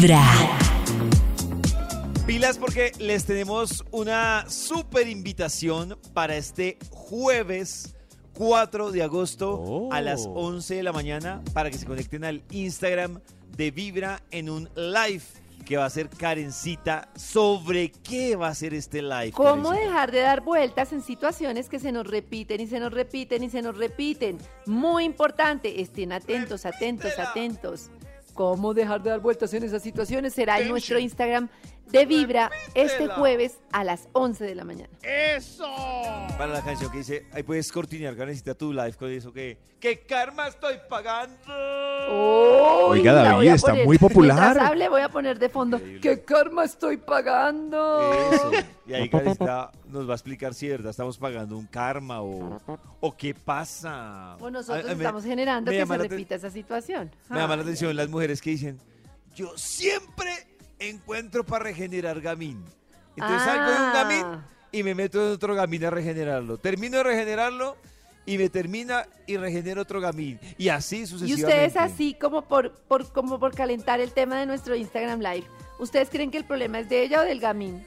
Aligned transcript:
Vibra. 0.00 0.22
Pilas 2.24 2.56
porque 2.56 2.92
les 3.00 3.24
tenemos 3.24 3.84
una 3.90 4.48
super 4.48 5.08
invitación 5.08 5.98
para 6.14 6.36
este 6.36 6.78
jueves 6.90 7.96
4 8.34 8.92
de 8.92 9.02
agosto 9.02 9.88
a 9.90 10.00
las 10.00 10.28
11 10.32 10.76
de 10.76 10.82
la 10.84 10.92
mañana 10.92 11.42
para 11.52 11.68
que 11.68 11.78
se 11.78 11.84
conecten 11.84 12.24
al 12.24 12.44
Instagram 12.52 13.20
de 13.56 13.72
Vibra 13.72 14.22
en 14.30 14.50
un 14.50 14.68
live 14.76 15.24
que 15.66 15.76
va 15.76 15.86
a 15.86 15.90
ser 15.90 16.08
Karencita. 16.08 17.08
¿Sobre 17.16 17.90
qué 17.90 18.36
va 18.36 18.48
a 18.48 18.54
ser 18.54 18.74
este 18.74 19.02
live? 19.02 19.32
¿Cómo 19.32 19.70
Karencita? 19.70 19.84
dejar 19.88 20.12
de 20.12 20.20
dar 20.20 20.40
vueltas 20.42 20.92
en 20.92 21.02
situaciones 21.02 21.68
que 21.68 21.80
se 21.80 21.90
nos 21.90 22.06
repiten 22.06 22.60
y 22.60 22.68
se 22.68 22.78
nos 22.78 22.92
repiten 22.92 23.42
y 23.42 23.50
se 23.50 23.62
nos 23.62 23.76
repiten? 23.76 24.38
Muy 24.64 25.02
importante, 25.02 25.80
estén 25.82 26.12
atentos, 26.12 26.66
atentos, 26.66 27.18
atentos. 27.18 27.90
¿Cómo 28.38 28.72
dejar 28.72 29.02
de 29.02 29.10
dar 29.10 29.18
vueltas 29.18 29.52
en 29.52 29.64
esas 29.64 29.82
situaciones? 29.82 30.32
Será 30.32 30.60
en 30.60 30.68
nuestro 30.68 30.96
Instagram 30.96 31.48
de 31.90 32.06
Vibra 32.06 32.50
este 32.74 33.08
jueves 33.08 33.58
a 33.72 33.84
las 33.84 34.08
11 34.12 34.44
de 34.44 34.54
la 34.54 34.64
mañana. 34.64 34.90
Para 36.36 36.52
la 36.52 36.62
canción 36.64 36.90
que 36.90 36.98
dice, 36.98 37.26
ahí 37.32 37.42
puedes 37.42 37.70
cortinear, 37.72 38.16
Karencita, 38.16 38.54
tu 38.54 38.72
live 38.72 38.92
con 38.94 39.10
eso 39.10 39.32
que... 39.32 39.58
¿Qué 39.80 40.00
karma 40.00 40.48
estoy 40.48 40.74
pagando? 40.88 41.36
Uy, 42.90 42.98
Oiga, 43.00 43.12
David, 43.12 43.48
está 43.48 43.70
poner. 43.72 43.86
muy 43.86 43.98
popular. 43.98 44.58
Hable, 44.58 44.88
voy 44.88 45.02
a 45.02 45.08
poner 45.08 45.38
de 45.38 45.48
fondo. 45.48 45.76
Increíble. 45.76 46.00
¿Qué 46.00 46.24
karma 46.24 46.64
estoy 46.64 46.96
pagando? 46.96 48.12
Eso. 48.32 48.50
Y 48.86 48.94
ahí 48.94 49.08
Karencita 49.10 49.70
nos 49.88 50.08
va 50.08 50.12
a 50.12 50.16
explicar 50.16 50.54
si 50.54 50.66
de 50.66 50.72
verdad 50.78 50.90
estamos 50.90 51.16
pagando 51.18 51.56
un 51.56 51.66
karma 51.66 52.22
o, 52.22 52.60
o 53.00 53.16
qué 53.16 53.34
pasa. 53.34 54.36
O 54.40 54.50
nosotros 54.50 54.84
A- 54.86 54.92
a- 54.92 54.94
me- 54.94 55.04
estamos 55.04 55.24
generando 55.24 55.70
me 55.70 55.78
que 55.78 55.86
se 55.86 55.98
repita 55.98 56.34
esa 56.34 56.50
situación. 56.50 57.10
Me 57.30 57.38
llama 57.38 57.56
la 57.56 57.62
atención 57.62 57.94
las 57.94 58.08
mujeres 58.08 58.40
que 58.42 58.50
dicen, 58.50 58.78
yo 59.34 59.52
siempre 59.56 60.30
encuentro 60.78 61.44
para 61.44 61.64
regenerar 61.64 62.20
gamín. 62.20 62.62
Entonces 63.16 63.42
salgo 63.42 63.70
de 63.70 63.76
un 63.76 63.82
Ah. 63.82 63.92
gamín 63.94 64.26
y 64.72 64.82
me 64.82 64.94
meto 64.94 65.26
en 65.26 65.32
otro 65.32 65.54
gamín 65.54 65.84
a 65.84 65.90
regenerarlo. 65.90 66.58
Termino 66.58 66.98
de 66.98 67.02
regenerarlo 67.04 67.76
y 68.26 68.38
me 68.38 68.48
termina 68.48 69.06
y 69.26 69.36
regenero 69.38 69.82
otro 69.82 70.00
gamín. 70.00 70.38
Y 70.58 70.68
así 70.68 70.98
Y 70.98 71.06
sucesivamente. 71.06 71.46
ustedes 71.46 71.76
así 71.76 72.14
como 72.20 72.42
por, 72.42 72.72
por, 72.86 73.10
como 73.12 73.38
por 73.40 73.54
calentar 73.54 74.00
el 74.00 74.12
tema 74.12 74.38
de 74.38 74.46
nuestro 74.46 74.76
Instagram 74.76 75.20
Live, 75.20 75.44
¿ustedes 75.78 76.10
creen 76.10 76.30
que 76.30 76.38
el 76.38 76.44
problema 76.44 76.78
es 76.80 76.88
de 76.88 77.02
ella 77.02 77.22
o 77.22 77.24
del 77.24 77.40
gamín? 77.40 77.82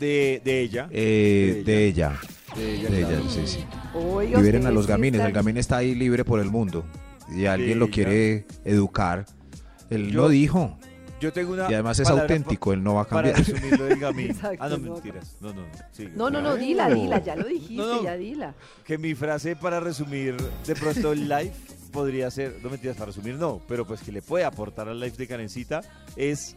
De, 0.00 0.40
de 0.44 0.60
ella. 0.60 0.88
Eh, 0.92 1.62
de 1.66 1.86
ella. 1.86 2.18
De 2.56 2.74
ella, 2.74 2.88
De 2.88 3.00
claro. 3.02 3.18
ella, 3.18 3.30
sí, 3.30 3.46
sí. 3.46 3.64
Oiga, 3.94 4.38
Liberen 4.38 4.66
a 4.66 4.70
los 4.70 4.86
gamines. 4.86 5.20
El 5.20 5.32
gamín 5.32 5.56
está 5.58 5.78
ahí 5.78 5.94
libre 5.94 6.24
por 6.24 6.40
el 6.40 6.50
mundo. 6.50 6.84
Y 7.34 7.46
alguien 7.46 7.78
lo 7.78 7.90
quiere 7.90 8.46
educar. 8.64 9.26
Él 9.90 10.10
Yo- 10.10 10.22
lo 10.22 10.28
dijo. 10.28 10.78
Yo 11.20 11.32
tengo 11.32 11.52
una 11.54 11.70
Y 11.70 11.74
además 11.74 11.98
es 11.98 12.08
auténtico. 12.08 12.72
Él 12.72 12.82
no 12.82 12.94
va 12.94 13.00
a 13.02 13.04
pa- 13.04 13.16
Para 13.16 13.32
cambiar. 13.32 13.54
resumirlo 13.56 13.84
del 13.86 13.98
gamín. 13.98 14.30
Exacto, 14.30 14.58
ah, 14.64 14.68
no, 14.68 14.78
no. 14.78 14.92
mentiras. 14.94 15.36
No, 15.40 15.52
no, 15.52 15.62
no. 15.62 15.68
sigue. 15.92 16.10
No, 16.14 16.30
no, 16.30 16.40
no, 16.40 16.56
dila, 16.56 16.88
dila, 16.88 17.18
ya 17.22 17.34
lo 17.36 17.46
dijiste, 17.46 17.74
No, 17.74 17.96
no. 17.96 18.02
ya 18.04 18.16
dila. 18.16 18.54
que 18.84 18.98
mi 18.98 19.14
frase 19.14 19.56
para 19.56 19.80
resumir 19.80 20.36
de 20.66 20.74
pronto 20.76 21.12
el 21.12 21.28
live 21.28 21.52
podría 21.92 22.30
ser, 22.30 22.56
no 22.62 22.70
mentiras, 22.70 22.96
para 22.96 23.06
resumir 23.06 23.34
no, 23.36 23.60
pero 23.66 23.86
pues 23.86 24.00
que 24.02 24.12
le 24.12 24.22
puede 24.22 24.44
aportar 24.44 24.88
al 24.88 25.00
live 25.00 25.16
de 25.16 25.26
Karencita 25.26 25.80
es 26.16 26.54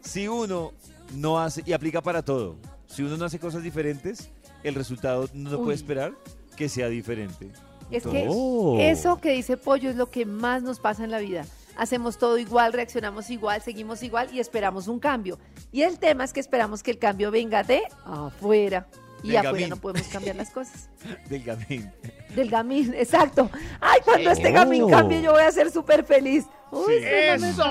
si 0.00 0.26
uno 0.28 0.72
no 1.14 1.38
hace, 1.40 1.62
y 1.64 1.72
aplica 1.72 2.00
para 2.02 2.22
todo, 2.22 2.56
si 2.88 3.02
uno 3.02 3.16
no 3.16 3.24
hace 3.24 3.38
cosas 3.38 3.62
diferentes, 3.62 4.30
el 4.64 4.74
resultado 4.74 5.28
no 5.34 5.50
Uy. 5.58 5.64
puede 5.64 5.76
esperar 5.76 6.12
que 6.56 6.68
sea 6.68 6.88
diferente. 6.88 7.50
Es 7.90 8.04
que 8.04 8.22
Entonces, 8.22 8.98
eso 8.98 9.20
que 9.20 9.32
dice 9.32 9.56
Pollo 9.56 9.88
es 9.90 9.96
lo 9.96 10.10
que 10.10 10.24
más 10.26 10.62
nos 10.62 10.80
pasa 10.80 11.04
en 11.04 11.10
la 11.10 11.18
vida. 11.18 11.44
Hacemos 11.76 12.18
todo 12.18 12.38
igual, 12.38 12.72
reaccionamos 12.72 13.30
igual, 13.30 13.62
seguimos 13.62 14.02
igual 14.02 14.28
y 14.32 14.40
esperamos 14.40 14.88
un 14.88 14.98
cambio. 14.98 15.38
Y 15.72 15.82
el 15.82 15.98
tema 15.98 16.24
es 16.24 16.32
que 16.32 16.40
esperamos 16.40 16.82
que 16.82 16.90
el 16.90 16.98
cambio 16.98 17.30
venga 17.30 17.62
de 17.62 17.82
afuera. 18.04 18.86
Y 19.22 19.28
Del 19.28 19.36
afuera 19.38 19.52
gamín. 19.52 19.68
no 19.70 19.76
podemos 19.76 20.08
cambiar 20.08 20.36
las 20.36 20.50
cosas. 20.50 20.88
del 21.28 21.44
gamín. 21.44 21.92
Del 22.34 22.50
gamín, 22.50 22.92
exacto. 22.94 23.48
Ay, 23.80 24.00
cuando 24.04 24.30
este 24.32 24.50
gamín 24.50 24.82
Oh. 24.84 24.88
cambie 24.88 25.22
yo 25.22 25.32
voy 25.32 25.42
a 25.42 25.52
ser 25.52 25.70
súper 25.70 26.04
feliz. 26.04 26.44
Uy, 26.72 26.94
Sí. 27.00 27.40
momento. 27.40 27.64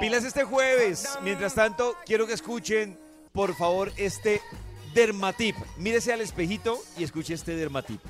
Pilas 0.00 0.24
este 0.24 0.44
jueves. 0.44 1.08
Mientras 1.22 1.54
tanto, 1.54 1.96
quiero 2.04 2.26
que 2.26 2.34
escuchen, 2.34 2.98
por 3.32 3.54
favor, 3.56 3.92
este 3.96 4.42
dermatip. 4.94 5.56
Mírese 5.78 6.12
al 6.12 6.20
espejito 6.20 6.78
y 6.98 7.04
escuche 7.04 7.32
este 7.34 7.54
dermatip. 7.56 8.00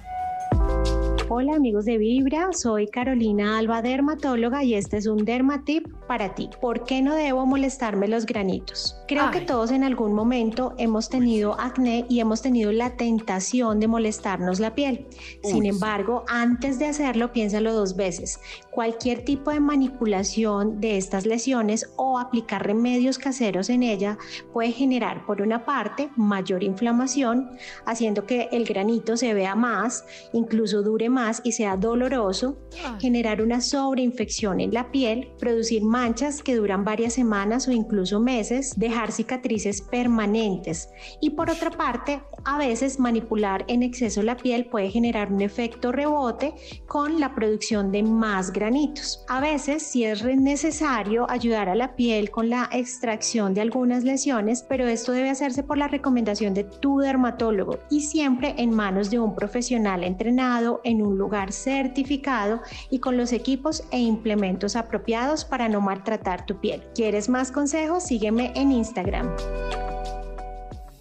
Hola 1.32 1.54
amigos 1.54 1.84
de 1.84 1.96
Vibra, 1.96 2.52
soy 2.52 2.88
Carolina 2.88 3.56
Alba, 3.56 3.82
dermatóloga 3.82 4.64
y 4.64 4.74
este 4.74 4.96
es 4.96 5.06
un 5.06 5.24
dermatip 5.24 5.86
para 6.08 6.34
ti. 6.34 6.50
¿Por 6.60 6.82
qué 6.82 7.02
no 7.02 7.14
debo 7.14 7.46
molestarme 7.46 8.08
los 8.08 8.26
granitos? 8.26 8.96
Creo 9.06 9.30
que 9.30 9.38
Ay. 9.38 9.46
todos 9.46 9.70
en 9.70 9.84
algún 9.84 10.12
momento 10.12 10.74
hemos 10.76 11.08
tenido 11.08 11.54
acné 11.60 12.04
y 12.08 12.18
hemos 12.18 12.42
tenido 12.42 12.72
la 12.72 12.96
tentación 12.96 13.78
de 13.78 13.86
molestarnos 13.86 14.58
la 14.58 14.74
piel. 14.74 15.06
Sin 15.44 15.60
Uy, 15.60 15.68
embargo, 15.68 16.24
antes 16.26 16.80
de 16.80 16.86
hacerlo, 16.86 17.32
piénsalo 17.32 17.74
dos 17.74 17.94
veces. 17.94 18.40
Cualquier 18.72 19.24
tipo 19.24 19.52
de 19.52 19.60
manipulación 19.60 20.80
de 20.80 20.96
estas 20.96 21.26
lesiones 21.26 21.92
o 21.94 22.18
aplicar 22.18 22.66
remedios 22.66 23.18
caseros 23.18 23.70
en 23.70 23.84
ella 23.84 24.18
puede 24.52 24.72
generar, 24.72 25.24
por 25.26 25.42
una 25.42 25.64
parte, 25.64 26.10
mayor 26.16 26.64
inflamación, 26.64 27.50
haciendo 27.86 28.26
que 28.26 28.48
el 28.50 28.64
granito 28.64 29.16
se 29.16 29.32
vea 29.32 29.54
más, 29.54 30.04
incluso 30.32 30.82
dure 30.82 31.08
más 31.08 31.19
y 31.44 31.52
sea 31.52 31.76
doloroso, 31.76 32.58
generar 33.00 33.42
una 33.42 33.60
sobreinfección 33.60 34.60
en 34.60 34.72
la 34.72 34.90
piel, 34.90 35.28
producir 35.38 35.82
manchas 35.82 36.42
que 36.42 36.56
duran 36.56 36.84
varias 36.84 37.14
semanas 37.14 37.68
o 37.68 37.72
incluso 37.72 38.20
meses, 38.20 38.74
dejar 38.76 39.12
cicatrices 39.12 39.82
permanentes. 39.82 40.88
Y 41.20 41.30
por 41.30 41.50
otra 41.50 41.70
parte, 41.70 42.22
a 42.44 42.58
veces 42.58 42.98
manipular 42.98 43.64
en 43.68 43.82
exceso 43.82 44.22
la 44.22 44.36
piel 44.36 44.66
puede 44.66 44.90
generar 44.90 45.32
un 45.32 45.42
efecto 45.42 45.92
rebote 45.92 46.54
con 46.86 47.20
la 47.20 47.34
producción 47.34 47.92
de 47.92 48.02
más 48.02 48.52
granitos. 48.52 49.24
A 49.28 49.40
veces 49.40 49.82
sí 49.82 50.04
es 50.04 50.24
necesario 50.24 51.30
ayudar 51.30 51.68
a 51.68 51.74
la 51.74 51.96
piel 51.96 52.30
con 52.30 52.48
la 52.48 52.68
extracción 52.72 53.54
de 53.54 53.60
algunas 53.60 54.04
lesiones, 54.04 54.64
pero 54.68 54.86
esto 54.86 55.12
debe 55.12 55.30
hacerse 55.30 55.62
por 55.62 55.78
la 55.78 55.88
recomendación 55.88 56.54
de 56.54 56.64
tu 56.64 56.98
dermatólogo 56.98 57.78
y 57.90 58.00
siempre 58.00 58.54
en 58.56 58.70
manos 58.70 59.10
de 59.10 59.18
un 59.18 59.34
profesional 59.34 60.04
entrenado 60.04 60.80
en 60.84 61.02
un 61.02 61.09
lugar 61.18 61.52
certificado 61.52 62.60
y 62.90 62.98
con 63.00 63.16
los 63.16 63.32
equipos 63.32 63.84
e 63.90 63.98
implementos 63.98 64.76
apropiados 64.76 65.44
para 65.44 65.68
no 65.68 65.80
maltratar 65.80 66.46
tu 66.46 66.60
piel. 66.60 66.82
¿Quieres 66.94 67.28
más 67.28 67.50
consejos? 67.52 68.04
Sígueme 68.04 68.52
en 68.54 68.72
Instagram. 68.72 69.28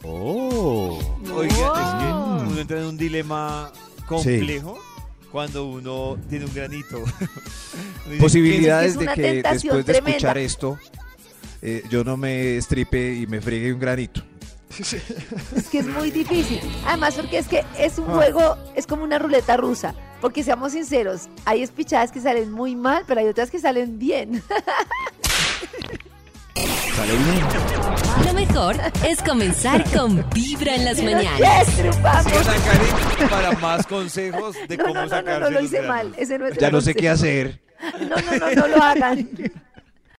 Oh. 0.04 0.98
Oiga, 1.36 1.54
es 1.54 2.04
que 2.04 2.14
Wow. 2.14 2.52
uno 2.52 2.60
entra 2.62 2.80
en 2.80 2.86
un 2.86 2.98
dilema 2.98 3.72
complejo 4.08 4.80
cuando 5.32 5.68
uno 5.70 6.18
tiene 6.30 6.46
un 6.46 6.54
granito. 6.54 7.04
Posibilidades 8.20 8.94
Es 8.94 9.00
de 9.00 9.08
que 9.08 9.44
después 9.44 9.86
de 9.86 9.94
tremenda. 9.94 10.10
escuchar 10.12 10.38
esto, 10.40 10.80
eh, 11.62 11.84
yo 11.90 12.04
no 12.04 12.18
me 12.18 12.58
estripe 12.58 13.14
y 13.16 13.28
me 13.28 13.40
friegue 13.42 13.72
un 13.74 13.80
granito. 13.80 14.22
Es 14.78 15.68
que 15.70 15.80
es 15.80 15.88
muy 15.88 16.12
difícil. 16.12 16.60
Además, 16.86 17.16
porque 17.16 17.38
es 17.40 17.48
que 17.48 17.66
es 17.78 17.98
Ah. 17.98 18.02
un 18.02 18.08
juego, 18.14 18.58
es 18.76 18.86
como 18.88 19.04
una 19.04 19.18
ruleta 19.20 19.58
rusa. 19.58 19.96
Porque 20.22 20.44
seamos 20.44 20.74
sinceros, 20.74 21.30
hay 21.46 21.64
espichadas 21.64 22.12
que 22.12 22.20
salen 22.22 22.52
muy 22.52 22.76
mal, 22.76 23.04
pero 23.08 23.22
hay 23.22 23.28
otras 23.28 23.50
que 23.50 23.60
salen 23.60 23.98
bien. 23.98 24.44
Lo 28.26 28.34
mejor 28.34 28.76
es 29.08 29.22
comenzar 29.22 29.84
con 29.92 30.26
Vibra 30.34 30.76
en 30.76 30.86
las 30.86 31.02
mañanas. 31.02 31.68
yes, 31.68 31.96
para 33.30 33.52
más 33.54 33.86
consejos 33.88 34.56
de 34.68 34.76
No, 34.78 34.84
cómo 34.84 34.94
no, 34.96 35.02
no, 35.02 35.08
no, 35.08 35.10
sacarse 35.10 35.40
no, 35.40 35.50
lo 35.52 35.62
hice 35.62 35.82
mal. 35.84 36.14
Ese 36.18 36.38
no 36.38 36.48
es 36.48 36.58
Ya 36.58 36.68
el 36.68 36.74
no 36.74 36.82
sé 36.82 36.94
qué 36.94 37.10
hacer. 37.10 37.62
No, 38.02 38.16
no, 38.18 38.38
no, 38.38 38.52
no 38.56 38.68
lo 38.68 38.84
hagan. 38.84 39.30